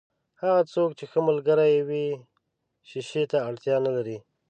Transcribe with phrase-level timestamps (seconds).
[0.41, 2.07] هغه څوک چې ښه ملګری يې وي،
[2.89, 4.17] شیشې ته اړتیا نلري.